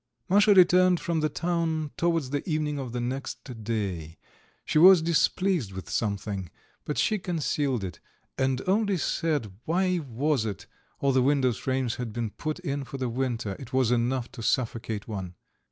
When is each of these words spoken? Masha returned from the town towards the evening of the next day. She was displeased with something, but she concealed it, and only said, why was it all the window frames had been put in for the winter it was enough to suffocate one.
Masha 0.27 0.55
returned 0.55 0.99
from 0.99 1.19
the 1.19 1.29
town 1.29 1.91
towards 1.95 2.31
the 2.31 2.41
evening 2.49 2.79
of 2.79 2.91
the 2.91 2.99
next 2.99 3.43
day. 3.63 4.17
She 4.65 4.79
was 4.79 5.03
displeased 5.03 5.73
with 5.73 5.91
something, 5.91 6.49
but 6.85 6.97
she 6.97 7.19
concealed 7.19 7.83
it, 7.83 7.99
and 8.35 8.63
only 8.67 8.97
said, 8.97 9.51
why 9.65 9.99
was 9.99 10.43
it 10.43 10.65
all 11.01 11.11
the 11.11 11.21
window 11.21 11.53
frames 11.53 11.97
had 11.97 12.13
been 12.13 12.31
put 12.31 12.57
in 12.61 12.83
for 12.83 12.97
the 12.97 13.09
winter 13.09 13.55
it 13.59 13.73
was 13.73 13.91
enough 13.91 14.31
to 14.31 14.41
suffocate 14.41 15.07
one. 15.07 15.35